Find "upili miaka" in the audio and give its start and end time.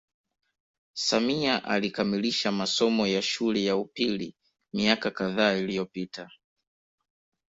3.77-5.11